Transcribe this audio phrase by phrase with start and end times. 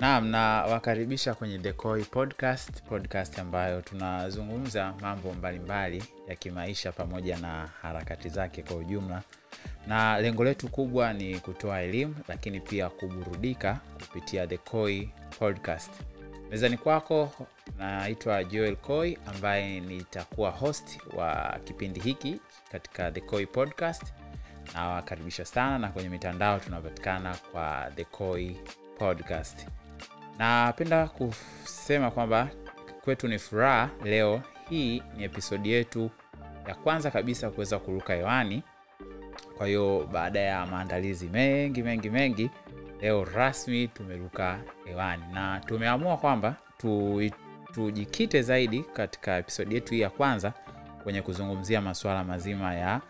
[0.00, 8.28] Naam, nawakaribisha kwenye Dekoi Podcast, podcast ambayo tunazungumza mambo mbalimbali ya kimaisha pamoja na harakati
[8.28, 9.22] zake kwa ujumla,
[9.86, 15.90] na lengo letu kubwa ni kutoa elimu, lakini pia kuburudika kupitia Dekoi Podcast.
[16.50, 17.32] Mezani kwako
[17.78, 22.40] naitwa Joel Koi ambaye nitakuwa host wa kipindi hiki
[22.72, 24.02] katika The Koi Podcast.
[24.74, 28.56] Nawakaribisha sana, na kwenye mitandao tunapatikana kwa The Koi
[28.98, 29.66] Podcast.
[30.40, 32.48] Napenda kusema kwamba
[33.04, 33.90] kwetu ni furaha.
[34.04, 36.10] Leo hii ni episodi yetu
[36.68, 38.62] ya kwanza kabisa kuweza kuruka hewani.
[39.58, 42.50] Kwa hiyo baada ya maandalizi mengi mengi mengi,
[43.00, 47.22] leo rasmi tumeruka hewani na tumeamua kwamba tu,
[47.72, 50.52] tujikite zaidi katika episodi yetu hii ya kwanza
[51.02, 53.00] kwenye kuzungumzia masuala mazima ya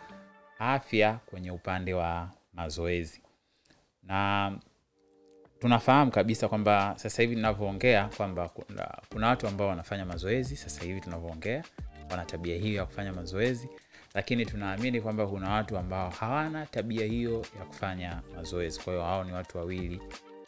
[0.58, 3.22] afya kwenye upande wa mazoezi
[4.02, 4.52] na
[5.60, 11.00] tunafahamu kabisa kwamba sasa hivi tunavyoongea kwamba kuna, kuna watu ambao wanafanya mazoezi sasa hivi
[11.00, 11.64] tunavyoongea
[12.10, 13.68] wana tabia hiyo ya kufanya mazoezi
[14.14, 19.24] lakini tunaamini kwamba kuna watu ambao hawana tabia hiyo ya kufanya mazoezi kwa hiyo hao
[19.24, 20.00] ni watu wawili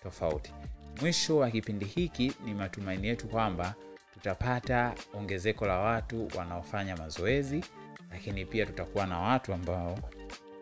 [0.03, 0.53] tofauti.
[1.01, 3.75] Mwisho wa kipindi hiki ni matumaini yetu kwamba
[4.15, 7.65] tutapata ongezeko la watu wanaofanya mazoezi
[8.11, 9.99] lakini pia tutakuwa na watu ambao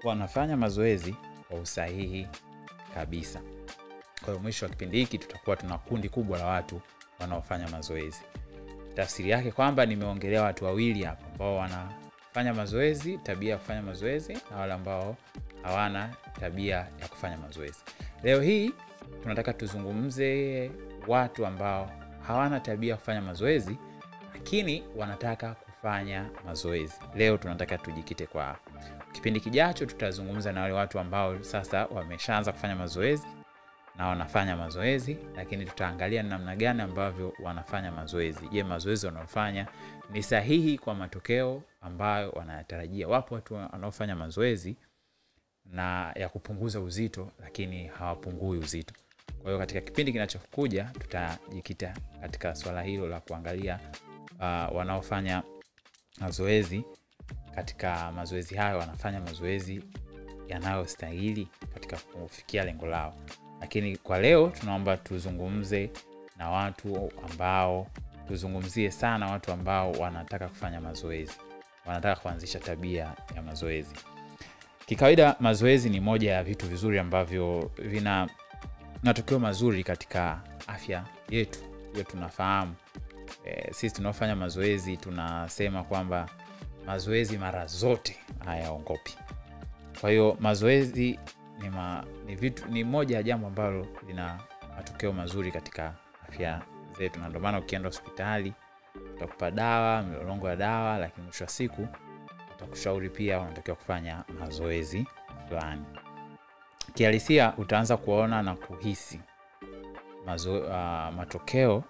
[0.04, 1.14] wanafanya mazoezi
[1.48, 2.26] kwa usahihi
[2.94, 3.40] kabisa
[4.24, 6.80] kwa mwisho wa kipindi hiki tutakuwa tuna kundi kubwa la watu
[7.20, 8.22] wanaofanya mazoezi.
[8.94, 14.56] Tafsiri yake kwamba nimeongelea watu wawili hapa ambao wanafanya mazoezi tabia ya kufanya mazoezi na
[14.56, 15.16] wale ambao
[15.62, 17.78] hawana tabia ya kufanya mazoezi.
[18.22, 18.72] Leo hii
[19.22, 20.70] tunataka tuzungumze
[21.06, 21.90] watu ambao
[22.26, 23.76] hawana tabia ya kufanya mazoezi
[24.34, 26.94] lakini wanataka kufanya mazoezi.
[27.14, 28.56] Leo tunataka tujikite kwa
[29.12, 33.26] kipindi kijacho tutazungumza na wale watu ambao sasa wameshaanza kufanya mazoezi
[34.00, 38.48] na wanafanya mazoezi lakini tutaangalia namna gani ambavyo wanafanya mazoezi.
[38.48, 39.66] Je mazoezi wanaofanya
[40.12, 43.08] ni sahihi kwa matokeo ambayo wanayatarajia?
[43.08, 44.76] Wapo watu wanaofanya mazoezi
[45.64, 48.94] na ya kupunguza uzito lakini hawapungui uzito.
[49.42, 53.80] Kwa hiyo katika kipindi kinachokuja tutajikita katika swala hilo la kuangalia
[54.34, 55.42] uh, wanaofanya
[56.20, 56.84] mazoezi.
[57.54, 59.84] Katika mazoezi hayo wanafanya mazoezi
[60.48, 63.14] yanayostahili katika kufikia lengo lao
[63.60, 65.90] lakini kwa leo tunaomba tuzungumze
[66.36, 67.86] na watu ambao
[68.28, 71.32] tuzungumzie sana watu ambao wanataka kufanya mazoezi.
[71.86, 73.94] Wanataka kuanzisha tabia ya mazoezi.
[74.86, 78.28] Kikawaida mazoezi ni moja ya vitu vizuri ambavyo vina
[79.02, 81.58] matokeo mazuri katika afya yetu.
[81.92, 82.74] Hiyo tunafahamu.
[83.44, 86.28] E, sisi tunaofanya mazoezi tunasema kwamba
[86.86, 89.14] mazoezi mara zote hayaongopi.
[90.00, 91.18] Kwa hiyo mazoezi
[91.62, 94.40] ni, ma, ni, vitu, ni moja ya jambo ambalo lina
[94.76, 95.94] matokeo mazuri katika
[96.28, 96.62] afya
[96.98, 97.20] zetu.
[97.20, 98.54] Na ndio maana ukienda hospitali
[99.16, 101.88] utakupa dawa milolongo ya dawa lakini mwisho wa siku
[102.56, 105.06] utakushauri pia unatakiwa kufanya mazoezi
[105.48, 105.84] fulani.
[106.94, 109.20] Kihalisia utaanza kuona na kuhisi
[110.26, 111.84] mazo, uh, matokeo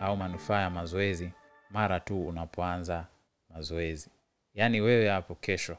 [0.00, 1.32] au manufaa ya mazoezi
[1.70, 3.06] mara tu unapoanza
[3.54, 4.10] mazoezi.
[4.54, 5.76] Yaani wewe hapo kesho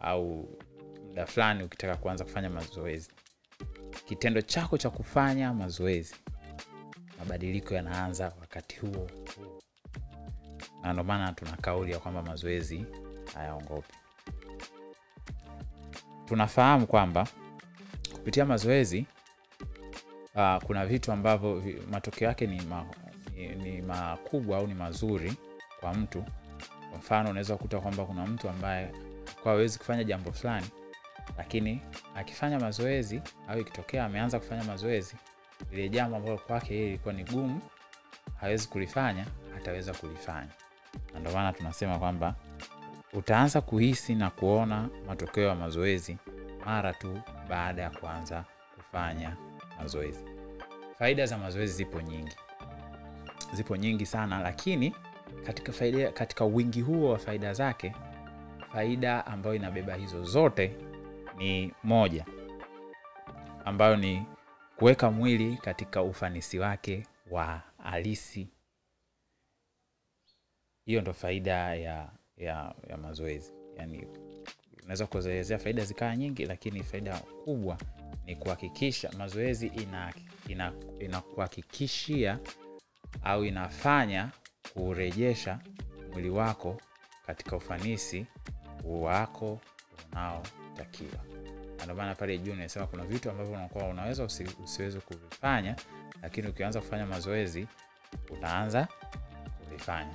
[0.00, 0.48] au
[1.10, 3.10] muda fulani ukitaka kuanza kufanya mazoezi.
[4.04, 6.14] Kitendo chako cha kufanya mazoezi
[7.18, 9.10] mabadiliko yanaanza wakati huo
[10.82, 12.84] na ndio maana tuna kauli ya kwamba mazoezi
[13.34, 13.94] hayaongopi.
[16.24, 17.26] Tunafahamu kwamba
[18.12, 19.06] kupitia mazoezi
[20.34, 22.86] uh, kuna vitu ambavyo matokeo yake ni, ma,
[23.36, 25.34] ni, ni makubwa au ni mazuri
[25.80, 26.24] kwa mtu.
[26.90, 28.92] Kwa mfano unaweza kukuta kwamba kuna mtu ambaye
[29.42, 30.66] kwa hawezi kufanya jambo fulani
[31.40, 31.80] lakini
[32.16, 35.16] akifanya mazoezi au ikitokea ameanza kufanya mazoezi
[35.70, 37.60] lile jambo ambalo kwake yeye ilikuwa ni gumu
[38.40, 40.48] hawezi kulifanya ataweza kulifanya.
[41.14, 42.34] Na ndio maana tunasema kwamba
[43.12, 46.16] utaanza kuhisi na kuona matokeo ya mazoezi
[46.66, 48.44] mara tu baada ya kuanza
[48.76, 49.36] kufanya
[49.78, 50.24] mazoezi.
[50.98, 52.36] Faida za mazoezi zipo nyingi.
[53.52, 54.94] Zipo nyingi sana lakini
[55.46, 57.94] katika faida, katika wingi huo wa faida zake
[58.72, 60.76] faida ambayo inabeba hizo zote
[61.40, 62.24] ni moja
[63.64, 64.26] ambayo ni
[64.76, 68.48] kuweka mwili katika ufanisi wake wa halisi.
[70.84, 73.52] Hiyo ndo faida ya, ya, ya mazoezi.
[73.76, 74.06] Yani
[74.82, 77.78] unaweza kuelezea faida zikawa nyingi lakini faida kubwa
[78.24, 79.72] ni kuhakikisha mazoezi
[80.98, 84.30] inakuhakikishia ina, ina au inafanya
[84.74, 85.60] kurejesha
[86.12, 86.80] mwili wako
[87.26, 88.26] katika ufanisi
[88.84, 89.60] wako
[90.12, 91.29] unaotakiwa
[91.84, 95.76] ndio pale juu nimesema kuna vitu ambavyo unakuwa unaweza usi, usiweze kuvifanya
[96.22, 97.66] lakini ukianza kufanya mazoezi
[98.30, 98.88] utaanza
[99.64, 100.14] kuvifanya.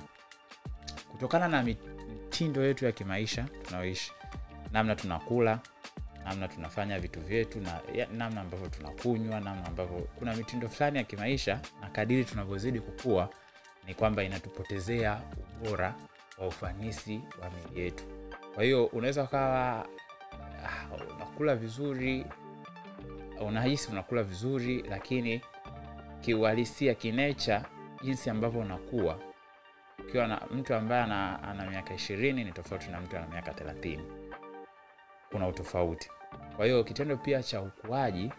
[1.12, 4.12] Kutokana na mitindo yetu ya kimaisha tunaoishi
[4.72, 5.60] namna tunakula
[6.24, 11.04] namna tunafanya vitu vyetu na ya, namna ambavyo tunakunywa namna ambavyo kuna mitindo fulani ya
[11.04, 13.28] kimaisha na kadiri tunavyozidi kukua
[13.86, 15.20] ni kwamba inatupotezea
[15.60, 15.94] ubora
[16.38, 18.04] wa ufanisi wa mili yetu.
[18.54, 19.86] Kwa hiyo unaweza ukawa
[21.14, 22.26] unakula vizuri
[23.40, 25.40] unahisi unakula vizuri lakini
[26.20, 27.64] kiuhalisia kinecha
[28.02, 29.18] jinsi ambavyo unakuwa
[29.98, 34.04] ukiwa na mtu ambaye ana, ana miaka ishirini ni tofauti na mtu ana miaka thelathini.
[35.30, 36.10] Kuna utofauti.
[36.56, 38.32] Kwa hiyo kitendo pia cha ukuaji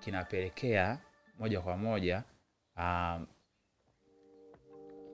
[0.00, 0.98] kinapelekea
[1.38, 2.22] moja kwa moja
[2.76, 3.26] um,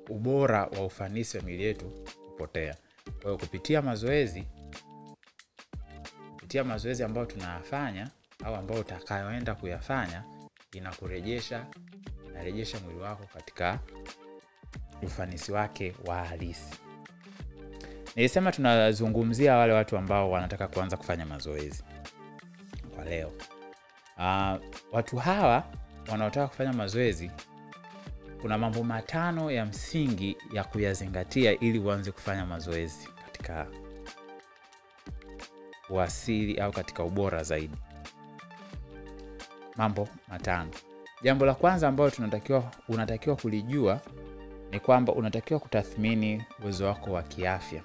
[0.09, 1.85] ubora wa ufanisi wa mili yetu
[2.31, 2.75] kupotea.
[3.05, 4.47] Kwa hiyo kupitia mazoezi
[6.57, 8.09] kupitia mazoezi ambayo tunayafanya
[8.45, 10.23] au ambayo utakayoenda kuyafanya
[10.73, 11.67] inakurejesha
[12.31, 13.79] inarejesha mwili wako katika
[15.03, 16.75] ufanisi wake wa halisi.
[18.17, 21.85] Nilisema tunazungumzia wale watu ambao wanataka kuanza kufanya mazoezi
[22.95, 23.33] kwa leo.
[24.17, 24.57] Uh,
[24.93, 25.65] watu hawa
[26.11, 27.31] wanaotaka kufanya mazoezi
[28.41, 33.67] kuna mambo matano ya msingi ya kuyazingatia ili uanze kufanya mazoezi katika
[35.91, 37.77] uasili au katika ubora zaidi.
[39.77, 40.71] Mambo matano.
[41.23, 44.01] Jambo la kwanza ambayo tunatakiwa unatakiwa kulijua
[44.71, 47.83] ni kwamba unatakiwa kutathmini uwezo wako wa kiafya.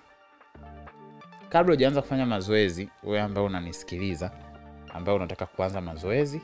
[1.49, 4.31] Kabla hujaanza kufanya mazoezi wewe ambaye unanisikiliza
[4.93, 6.41] ambaye unataka kuanza mazoezi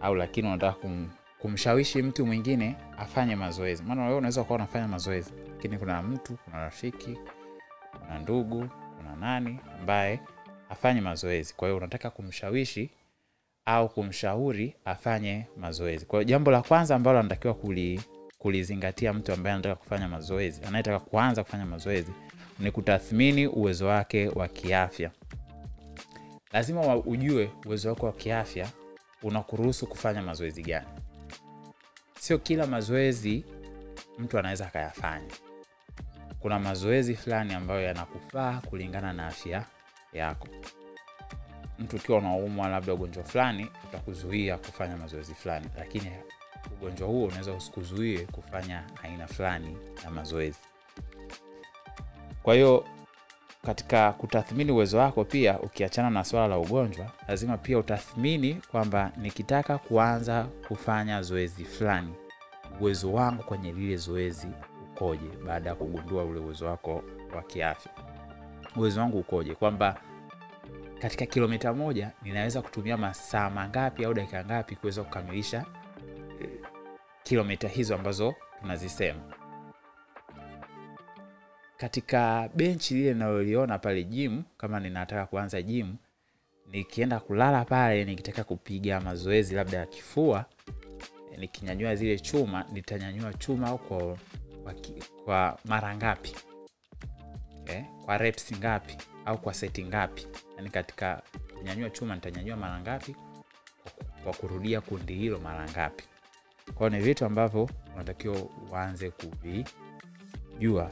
[0.00, 3.82] au lakini unataka kum, kumshawishi mtu mwingine afanye mazoezi.
[3.82, 7.18] Maana wewe unaweza ukawa unafanya mazoezi lakini kuna mtu kuna rafiki
[8.00, 10.20] kuna ndugu kuna nani ambaye
[10.70, 11.54] afanye mazoezi.
[11.54, 12.90] Kwa hiyo unataka kumshawishi
[13.66, 16.06] au kumshauri afanye mazoezi.
[16.06, 18.00] Kwa hiyo jambo la kwanza ambalo anatakiwa kuli,
[18.38, 22.12] kulizingatia mtu ambaye anataka kufanya mazoezi anayetaka kuanza kufanya mazoezi
[22.58, 25.10] ni kutathmini uwezo wake wa kiafya.
[26.52, 28.68] Lazima ujue uwezo wako wa kiafya
[29.22, 30.86] unakuruhusu kufanya mazoezi gani.
[32.20, 33.44] Sio kila mazoezi
[34.18, 35.30] mtu anaweza akayafanya.
[36.40, 39.64] Kuna mazoezi fulani ambayo yanakufaa kulingana na afya
[40.16, 40.48] yako.
[41.78, 45.66] Mtu ukiwa unaumwa labda ugonjwa fulani utakuzuia kufanya mazoezi fulani.
[45.78, 46.10] Lakini
[46.72, 50.58] ugonjwa huo unaweza usikuzuie kufanya aina fulani ya mazoezi.
[52.42, 52.84] Kwa hiyo
[53.66, 59.78] katika kutathmini uwezo wako pia ukiachana na swala la ugonjwa lazima pia utathmini kwamba nikitaka
[59.78, 62.14] kuanza kufanya zoezi fulani
[62.80, 64.48] uwezo wangu kwenye lile zoezi
[64.92, 67.02] ukoje baada ya kugundua ule uwezo wako
[67.36, 67.92] wa kiafya
[68.76, 69.54] uwezo wangu ukoje?
[69.54, 70.00] Kwamba
[70.98, 75.64] katika kilomita moja ninaweza kutumia masaa mangapi au dakika ngapi kuweza kukamilisha
[76.40, 76.48] eh,
[77.22, 79.20] kilomita hizo ambazo tunazisema.
[81.76, 85.96] Katika benchi lile inayoliona pale gym kama ninataka kuanza gym
[86.72, 90.44] nikienda kulala pale nikitaka kupiga mazoezi labda ya kifua
[91.38, 94.16] nikinyanyua zile chuma nitanyanyua chuma kwa,
[94.64, 94.74] kwa,
[95.24, 96.34] kwa mara ngapi
[97.66, 100.26] eh, kwa reps ngapi au kwa seti ngapi.
[100.56, 101.22] Yani katika
[101.58, 103.16] kunyanyua chuma nitanyanyua mara ngapi
[103.82, 103.92] kwa,
[104.24, 106.04] kwa kurudia kundi hilo mara ngapi.
[106.74, 108.36] Kwao ni vitu ambavyo unatakiwa
[108.70, 110.90] uanze kuvijua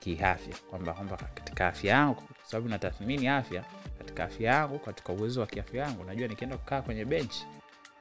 [0.00, 3.64] kiafya kwamba kwamba katika afya yangu kwa sababu natathmini afya
[3.98, 7.46] katika afya yangu katika uwezo wa kiafya yangu najua nikienda kukaa kwenye benchi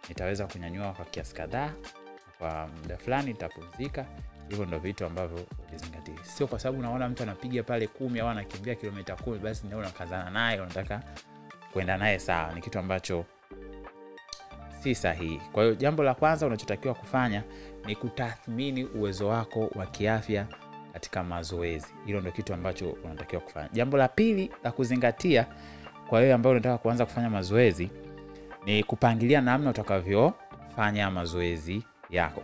[0.09, 1.73] nitaweza kunyanyua kwa kiasi kadhaa
[2.37, 4.05] kwa muda fulani nitapumzika
[4.49, 8.75] hivyo ndo vitu ambavyo uvizingatie, sio kwa sababu unaona mtu anapiga pale kumi au anakimbia
[8.75, 11.01] kilomita kumi basi ndio unakazana naye unataka
[11.73, 12.53] kwenda naye sawa.
[12.53, 13.25] Ni kitu ambacho
[14.83, 15.41] si sahihi.
[15.51, 17.43] Kwa hiyo jambo la kwanza unachotakiwa kufanya
[17.85, 20.47] ni kutathmini uwezo wako wa kiafya
[20.93, 21.87] katika mazoezi.
[22.05, 23.69] Hilo ndo kitu ambacho unatakiwa kufanya.
[23.73, 25.47] Jambo la pili la kuzingatia
[26.09, 27.89] kwa wewe ambayo unataka kuanza kufanya mazoezi
[28.65, 32.41] ni kupangilia namna utakavyofanya mazoezi yako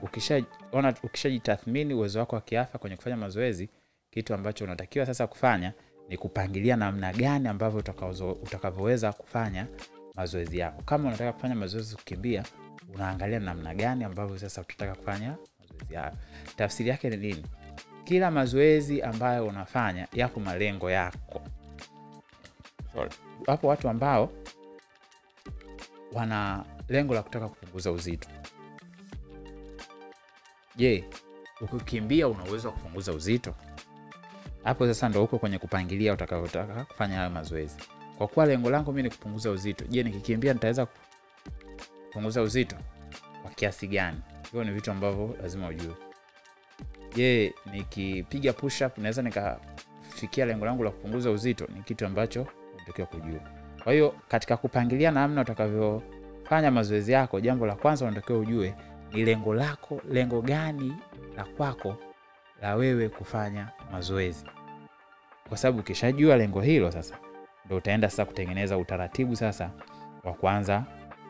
[0.70, 3.70] ukishaona ukishajitathmini uwezo wako wa kiafya kwenye kufanya mazoezi
[4.12, 5.74] kitu ambacho unatakiwa sasa kufanya
[6.10, 7.80] ni kupangilia namna gani ambavyo
[8.44, 9.68] utakavyoweza kufanya
[10.16, 10.82] mazoezi yako.
[10.82, 12.44] Kama unataka kufanya mazoezi kukimbia
[12.94, 16.18] unaangalia namna gani ambavyo sasa utataka kufanya mazoezi yako.
[16.56, 17.46] Tafsiri yake ni nini?
[18.04, 21.42] Kila mazoezi ambayo unafanya yapo malengo yako.
[22.94, 23.12] Sorry.
[23.48, 24.32] wapo watu ambao
[26.14, 28.30] wana lengo la kutaka kupunguza uzito
[30.80, 31.04] je
[31.62, 33.56] ukikimbia una wa kupunguza uzito?
[34.64, 37.76] Hapo sasa ndo huko kwenye kupangilia utakavyotaka kufanya hayo mazoezi.
[38.18, 40.88] Kwa kuwa lengo langu mi ni kupunguza uzito je nikikimbia nitaweza
[42.08, 42.76] kupunguza uzito?
[43.42, 44.18] Kwa kiasi gani?
[44.44, 45.94] Hivyo ni vitu ambavyo lazima ujue.
[47.16, 51.68] Je nikipiga push up naweza nikafikia lengo langu la kupunguza uzito?
[51.76, 53.40] Ni kitu ambacho unatakiwa kujua.
[53.84, 58.76] Kwa hiyo katika kupangilia namna utakavyofanya mazoezi yako jambo la kwanza unatakiwa ujue
[59.14, 60.94] ni lengo lako lengo gani
[61.36, 61.96] la kwako
[62.62, 64.46] la wewe kufanya mazoezi?
[65.50, 67.18] Kwa sababu ukishajua lengo hilo sasa
[67.66, 69.72] ndo utaenda sasa kutengeneza utaratibu sasa
[70.24, 70.84] wa kwanza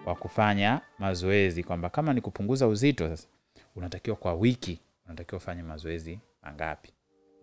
[0.06, 3.28] wa kufanya mazoezi kwamba kama ni kupunguza uzito sasa
[3.76, 6.94] unatakiwa kwa wiki unatakiwa ufanye mazoezi mangapi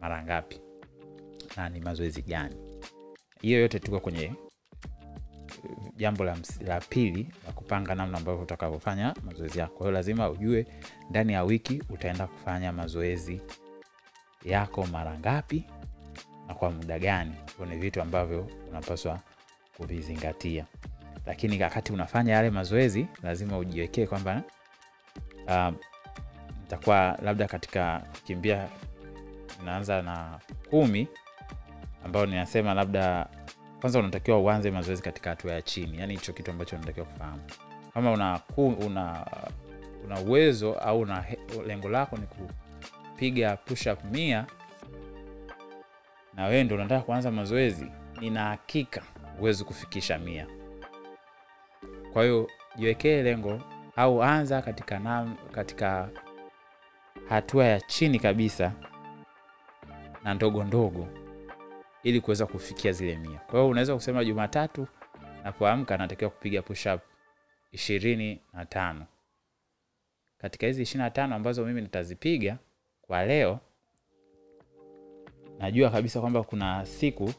[0.01, 0.61] mara ngapi
[1.57, 2.57] na ni mazoezi gani?
[3.41, 4.33] Hiyo yote tuko kwenye
[5.97, 9.75] jambo la, la pili la kupanga namna ambavyo utakavyofanya mazoezi yako.
[9.75, 10.67] Kwa hiyo lazima ujue
[11.11, 13.41] ndani ya wiki utaenda kufanya mazoezi
[14.45, 15.65] yako mara ngapi
[16.49, 17.35] na kwa muda gani.
[17.71, 19.21] Ni vitu ambavyo unapaswa
[19.77, 20.65] kuvizingatia.
[21.27, 24.43] Lakini wakati unafanya yale mazoezi lazima ujiwekee kwamba
[25.47, 25.75] uh,
[26.63, 28.69] nitakuwa labda katika kukimbia
[29.63, 30.39] inaanza na
[30.71, 31.09] kumi
[32.05, 33.27] ambayo ninasema labda
[33.81, 37.43] kwanza unatakiwa uanze mazoezi katika hatua ya chini yani hicho kitu ambacho unatakiwa kufahamu.
[37.95, 38.41] Kama una,
[38.87, 39.27] una,
[40.05, 41.25] una uwezo au una
[41.67, 44.47] lengo lako ni kupiga push up mia
[46.35, 47.87] na wewe ndo unataka kuanza mazoezi
[48.21, 49.03] nina hakika
[49.39, 50.47] huwezi kufikisha mia.
[52.13, 53.61] Kwa hiyo jiwekee lengo
[53.97, 56.09] au anza katika, na, katika
[57.29, 58.73] hatua ya chini kabisa
[60.25, 61.09] na ndogo ndogo
[62.07, 63.39] ili kuweza kufikia zile mia.
[63.39, 64.87] Kwa hiyo unaweza kusema jumatatu
[65.45, 66.87] napoamka natakiwa kupiga push
[67.73, 69.07] ishirini na tano.
[70.39, 72.59] Katika hizi ishirini na tano ambazo mimi nitazipiga
[73.03, 73.61] kwa leo
[75.59, 77.33] najua kabisa kwamba kuna siku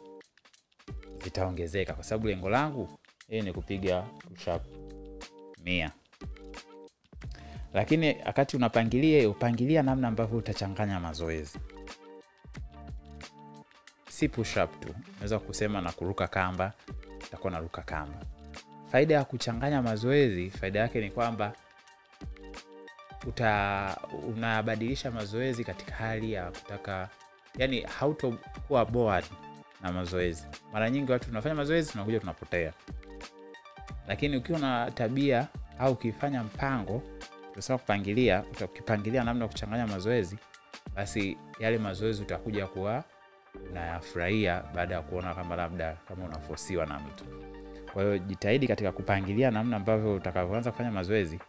[1.23, 2.89] zitaongezeka kwa sababu lengo langu
[3.27, 4.47] hii ni kupiga push
[5.63, 5.91] mia.
[7.73, 11.59] Lakini wakati unapangilia upangilia namna ambavyo utachanganya mazoezi
[14.17, 16.73] si push up tu unaweza kusema na kuruka kamba
[17.27, 18.17] utakuwa naruka kamba.
[18.91, 21.53] Faida ya kuchanganya mazoezi faida yake ni kwamba
[23.27, 23.97] uta
[24.27, 27.09] unabadilisha mazoezi katika hali ya kutaka
[27.57, 29.25] yani hautokuwa bored
[29.81, 30.45] na mazoezi.
[30.73, 32.73] Mara nyingi watu tunafanya mazoezi tunakuja tunapotea.
[34.07, 35.47] Lakini ukiwa na tabia
[35.79, 37.03] au ukifanya mpango
[37.49, 40.37] tunasema kupangilia ukipangilia namna ya kuchanganya mazoezi
[40.95, 43.03] basi yale mazoezi utakuja kuwa
[43.69, 47.25] unayafurahia baada ya kuona kama labda kama unafosiwa na mtu.
[47.93, 51.39] Kwa hiyo jitahidi katika kupangilia namna ambavyo utakavyoanza kufanya mazoezi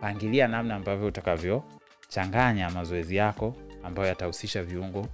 [0.00, 5.06] pangilia namna ambavyo utakavyochanganya mazoezi yako ambayo yatahusisha viungo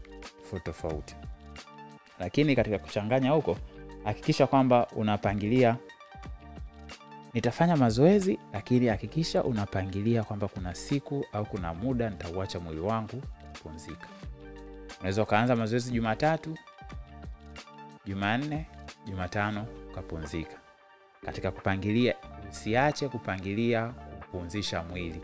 [0.43, 1.17] tofauti tofauti.
[2.19, 3.57] Lakini katika kuchanganya huko
[4.05, 5.77] hakikisha kwamba unapangilia
[7.35, 14.07] nitafanya mazoezi lakini hakikisha unapangilia kwamba kuna siku au kuna muda nitauacha mwili wangu kupumzika
[15.01, 16.59] unaweza ukaanza mazoezi jumatatu
[18.07, 18.67] jumanne
[19.07, 20.57] jumatano ukapumzika.
[21.25, 22.15] Katika kupangilia
[22.51, 23.89] usiache kupangilia
[24.21, 25.23] kupumzisha mwili.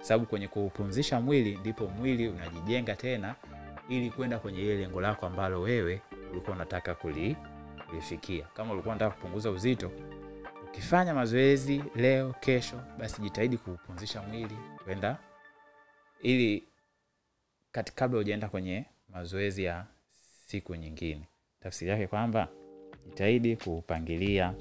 [0.00, 3.34] Sababu kwenye kupumzisha mwili ndipo mwili unajijenga tena
[3.88, 7.36] ili kwenda kwenye ile lengo lako ambalo wewe ulikuwa unataka kuli,
[7.88, 8.44] kulifikia.
[8.54, 9.90] Kama ulikuwa unataka kupunguza uzito
[10.64, 15.18] ukifanya mazoezi leo kesho basi jitahidi kuupumzisha mwili kwenda
[16.22, 16.68] ili
[17.94, 19.86] kabla hujaenda kwenye mazoezi ya
[20.46, 21.28] siku nyingine.
[21.62, 22.48] Tafsiri yake kwamba
[23.06, 24.54] jitahidi kuupangilia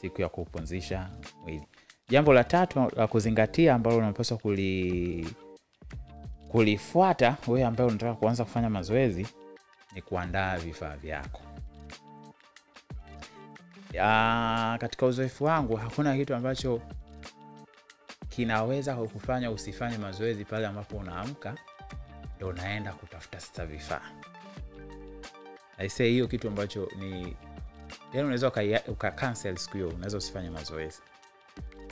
[0.00, 1.10] siku ya kupumzisha
[1.42, 1.66] mwili.
[2.08, 5.28] Jambo la tatu la kuzingatia ambalo unapaswa kuli
[6.48, 9.26] kulifuata wewe ambaye unataka kuanza kufanya mazoezi
[9.94, 11.40] ni kuandaa vifaa vyako.
[13.92, 16.80] Ya, katika uzoefu wangu hakuna kitu ambacho
[18.28, 21.54] kinaweza kukufanya usifanye mazoezi pale ambapo unaamka
[22.36, 24.10] ndo unaenda kutafuta sasa vifaa.
[25.78, 27.36] Aisee hiyo kitu ambacho ni
[28.12, 31.02] yani unaweza uka, uka cancel siku hiyo unaweza usifanye mazoezi.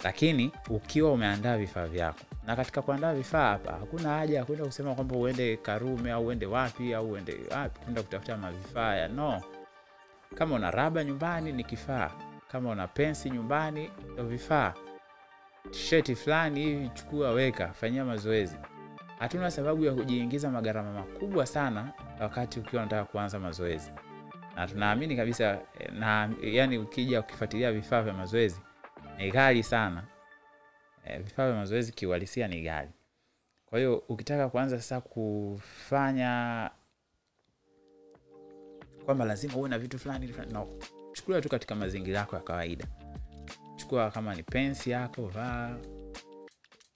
[0.04, 4.94] Lakini ukiwa umeandaa vifaa vyako na katika kuandaa vifaa hapa hakuna haja ya kwenda kusema
[4.94, 9.42] kwamba uende karume au uende wapi au uende wapi kwenda kutafuta mavifaa ya no.
[10.34, 12.10] Kama una raba nyumbani ni kifaa.
[12.52, 14.74] Kama una pensi nyumbani ndo vifaa.
[15.70, 18.56] Sheti fulani hivi chukua weka fanyia mazoezi
[19.22, 23.90] hatuna sababu ya kujiingiza magharama makubwa sana wakati ukiwa unataka kuanza mazoezi.
[24.56, 25.58] Na tunaamini kabisa
[25.92, 28.60] na yani ukija ukifuatilia vifaa vya mazoezi
[29.18, 30.04] ni ghali sana.
[31.04, 32.90] E, vifaa vya mazoezi kiuhalisia ni ghali.
[33.66, 36.70] Kwa hiyo ukitaka kuanza sasa kufanya
[39.04, 40.68] kwamba lazima uwe na vitu fulani fulani, no.
[41.12, 42.86] chukulia tu katika mazingira yako ya kawaida.
[43.76, 45.76] Chukua kama ni pensi yako vaa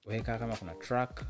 [0.07, 1.23] weka kama kuna track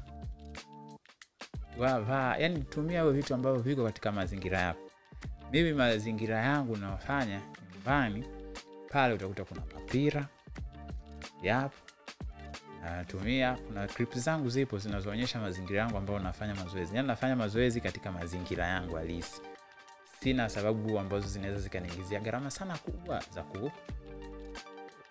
[1.79, 4.81] vaa, yani tumia hivyo vitu ambavyo viko katika mazingira yako.
[5.53, 7.41] Mimi mazingira yangu nayofanya
[7.75, 8.25] nyumbani
[8.89, 10.27] pale, utakuta kuna mapira
[11.43, 11.77] yapo
[12.85, 13.55] natumia.
[13.67, 18.67] Kuna clip zangu zipo zinazoonyesha mazingira yangu ambayo nafanya mazoezi, yani nafanya mazoezi katika mazingira
[18.67, 19.41] yangu halisi.
[20.21, 23.71] Sina sababu ambazo zinaweza zikaniingizia gharama sana kubwa za ku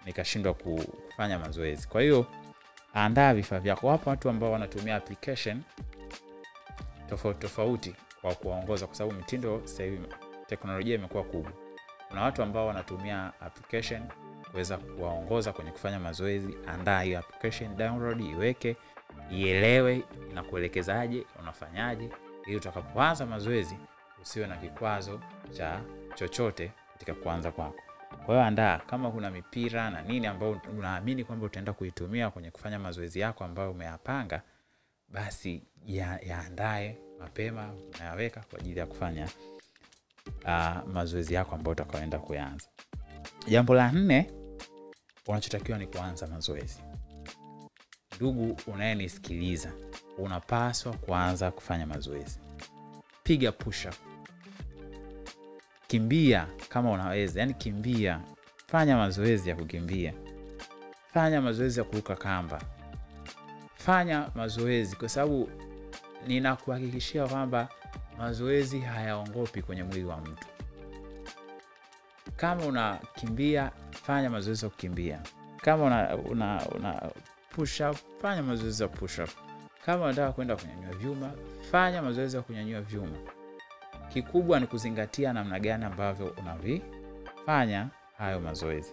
[0.05, 1.87] nikashindwa kufanya mazoezi.
[1.87, 2.25] Kwa hiyo
[2.93, 3.87] andaa vifaa vyako.
[3.87, 5.61] Wapo watu ambao wanatumia application
[7.09, 9.99] tofauti tofauti kwa kuwaongoza, kwa sababu mitindo sasa hivi
[10.47, 11.51] teknolojia imekuwa kubwa.
[12.09, 14.01] Kuna watu ambao wanatumia application
[14.51, 16.57] kuweza kuwaongoza kwenye kufanya mazoezi.
[16.67, 18.75] Andaa hiyo application, download, iweke,
[19.31, 22.09] ielewe inakuelekezaje, unafanyaje,
[22.45, 23.77] ili utakapoanza mazoezi
[24.21, 25.19] usiwe na kikwazo
[25.51, 25.81] cha
[26.15, 27.79] chochote katika kuanza kwako.
[28.25, 32.79] Kwa hiyo andaa, kama kuna mipira na nini ambayo unaamini kwamba utaenda kuitumia kwenye kufanya
[32.79, 34.41] mazoezi yako ambayo umeyapanga,
[35.07, 39.29] basi yaandae ya mapema, unayaweka kwa ajili ya kufanya
[40.45, 42.67] uh, mazoezi yako ambayo utakaoenda kuyaanza.
[43.47, 44.31] Jambo la nne,
[45.27, 46.79] unachotakiwa ni kuanza mazoezi.
[48.15, 49.71] Ndugu unayenisikiliza,
[50.17, 52.39] unapaswa kuanza kufanya mazoezi.
[53.23, 53.87] Piga push
[55.87, 58.21] kimbia kama unaweza, yani kimbia,
[58.67, 60.13] fanya mazoezi ya kukimbia,
[61.13, 62.61] fanya mazoezi ya kuruka kamba,
[63.75, 65.49] fanya mazoezi, kwa sababu
[66.27, 67.67] ninakuhakikishia kwamba
[68.17, 70.47] mazoezi hayaongopi kwenye mwili wa mtu.
[72.35, 75.19] Kama unakimbia, fanya mazoezi ya kukimbia.
[75.61, 77.01] Kama una, una, una
[77.49, 79.29] push up, fanya mazoezi ya push up.
[79.85, 81.31] Kama unataka kwenda kunyanyua vyuma,
[81.71, 83.17] fanya mazoezi ya kunyanyua vyuma.
[84.09, 88.91] Kikubwa ni kuzingatia namna gani ambavyo unavifanya hayo mazoezi.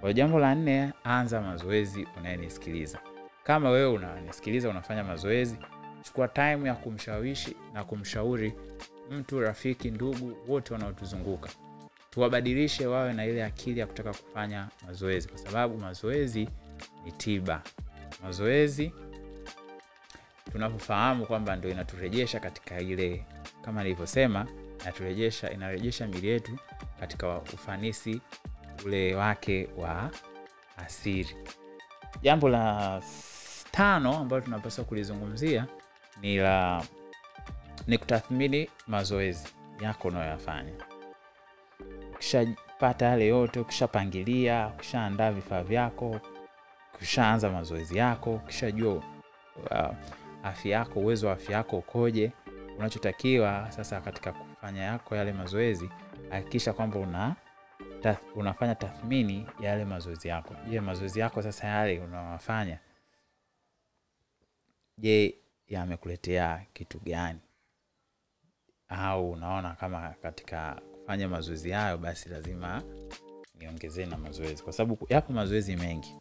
[0.00, 2.98] Kwa jambo la nne, anza mazoezi unayenisikiliza.
[3.44, 5.56] Kama wewe unanisikiliza unafanya mazoezi,
[6.02, 8.54] chukua time ya kumshawishi na kumshauri
[9.10, 11.48] mtu, rafiki, ndugu wote wanaotuzunguka,
[12.10, 16.48] tuwabadilishe wawe na ile akili ya kutaka kufanya mazoezi, kwa sababu mazoezi
[17.04, 17.62] ni tiba.
[18.22, 18.92] Mazoezi
[20.52, 23.26] tunapofahamu kwamba ndio inaturejesha katika ile,
[23.64, 24.46] kama nilivyosema,
[24.82, 26.58] inaturejesha inarejesha mili yetu
[27.00, 28.20] katika ufanisi
[28.84, 30.10] ule wake wa
[30.76, 31.36] asili.
[32.22, 33.02] Jambo la
[33.70, 35.66] tano ambalo tunapaswa kulizungumzia
[36.20, 36.82] ni la
[37.86, 39.48] ni kutathmini mazoezi
[39.80, 40.72] yako unayoyafanya.
[42.14, 46.20] Ukishapata yale yote, ukishapangilia, ukishaandaa vifaa vyako,
[46.94, 49.02] ukishaanza mazoezi yako, ukishajua uh,
[50.42, 52.32] afya yako, uwezo wa afya yako ukoje,
[52.78, 55.90] unachotakiwa sasa katika kufanya yako yale mazoezi,
[56.30, 57.36] hakikisha kwamba una
[58.00, 60.54] tath, unafanya tathmini ya yale mazoezi yako.
[60.68, 62.78] Je, mazoezi yako sasa yale unawafanya,
[64.98, 65.39] je,
[65.70, 67.38] yamekuletea kitu gani?
[68.88, 72.82] Au unaona kama katika kufanya mazoezi hayo, basi lazima
[73.54, 76.14] niongezee na mazoezi, kwa sababu yapo mazoezi mengi,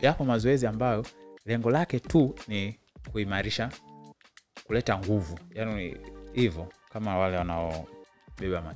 [0.00, 1.06] yapo mazoezi ambayo
[1.44, 2.78] lengo lake tu ni
[3.12, 3.70] kuimarisha,
[4.66, 5.96] kuleta nguvu, yani
[6.32, 8.74] hivyo kama wale wanaobeba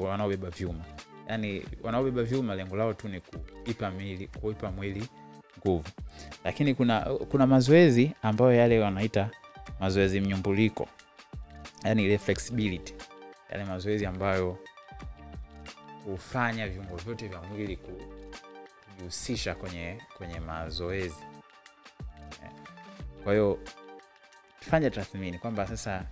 [0.00, 0.84] wanaobeba vyuma,
[1.28, 5.08] yani wanaobeba vyuma lengo lao tu ni kuipa mwili kuipa mwili
[5.66, 5.84] nguvu.
[6.44, 9.30] Lakini kuna, kuna mazoezi ambayo yale wanaita
[9.80, 10.88] mazoezi mnyumbuliko,
[11.84, 12.94] yani ile flexibility,
[13.50, 14.58] yale mazoezi ambayo
[16.06, 21.16] hufanya viungo vyote vya mwili kujihusisha kwenye, kwenye mazoezi
[23.24, 23.58] kwa hiyo
[24.60, 26.04] fanya tathmini kwamba sasa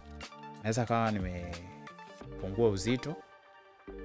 [0.63, 3.15] naweza kawa nimepungua uzito.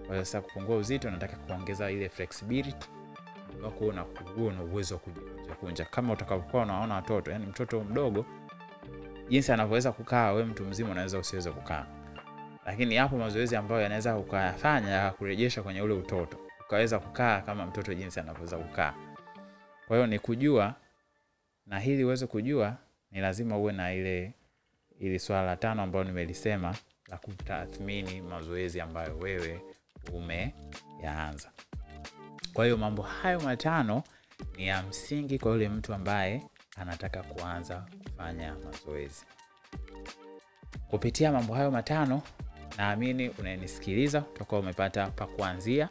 [0.08, 2.88] Kwa sasa kupungua uzito, nataka kuongeza ile flexibility
[3.63, 4.05] wako na
[4.55, 8.25] na uwezo wa kujikunja kunja, kama utakapokuwa unaona watoto, yani mtoto mdogo
[9.29, 11.85] jinsi anavyoweza kukaa, we mtu mzima unaweza usiweze kukaa,
[12.65, 18.19] lakini yapo mazoezi ambayo yanaweza ukayafanya yakakurejesha kwenye ule utoto, ukaweza kukaa kama mtoto jinsi
[18.19, 18.93] anavyoweza kukaa.
[19.87, 20.75] Kwa hiyo ni kujua,
[21.65, 22.77] na hili uweze kujua
[23.11, 24.33] ni lazima uwe na ile
[24.99, 26.75] ili swala la tano ambayo nimelisema
[27.07, 29.61] la kutathmini mazoezi ambayo wewe
[30.13, 31.51] umeyaanza.
[32.53, 34.03] Kwa hiyo mambo hayo matano
[34.58, 36.43] ni ya msingi kwa yule mtu ambaye
[36.78, 39.26] anataka kuanza kufanya mazoezi.
[40.89, 42.21] Kupitia mambo hayo matano,
[42.78, 45.89] naamini unanisikiliza utakuwa umepata pa kuanzia,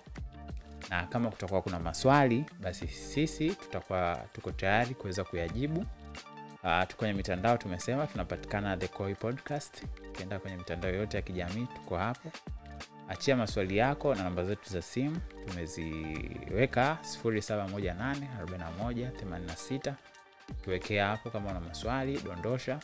[0.91, 5.81] na kama kutakuwa kuna maswali, basi sisi tutakuwa tuko tayari kuweza kuyajibu.
[6.65, 9.85] Uh, tuko kwenye mitandao tumesema tunapatikana The Koi Podcast.
[10.11, 12.31] Ukienda kwenye mitandao yote ya kijamii tuko hapo.
[13.09, 15.17] Achia maswali yako na namba zetu za simu.
[15.47, 19.95] Tumeziweka 07184186
[20.51, 22.79] ukiwekea hapo kama una maswali dondosha.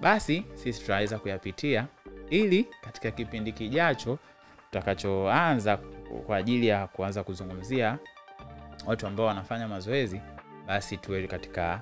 [0.00, 1.86] Basi sisi tutaweza kuyapitia
[2.30, 4.18] ili katika kipindi kijacho
[4.64, 5.76] tutakachoanza
[6.26, 7.98] kwa ajili ya kuanza kuzungumzia
[8.86, 10.20] watu ambao wanafanya mazoezi
[10.66, 11.80] basi tuwe katika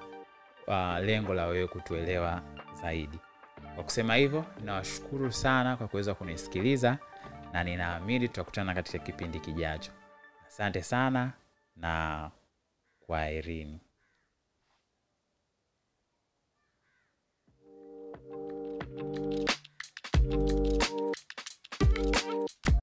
[0.66, 2.42] uh, lengo la wewe kutuelewa
[2.82, 3.18] zaidi.
[3.74, 6.98] Kwa kusema hivyo nawashukuru sana kwa kuweza kunisikiliza
[7.56, 9.92] na ninaamini tutakutana katika kipindi kijacho.
[10.46, 11.32] Asante sana
[11.76, 12.30] na
[13.00, 13.80] kwaherini